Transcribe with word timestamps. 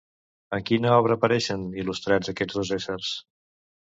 En 0.57 0.63
quina 0.69 0.93
obra 1.01 1.17
apareixen 1.19 1.65
il·lustrats 1.81 2.31
aquests 2.33 2.57
dos 2.61 2.73
éssers? 2.79 3.11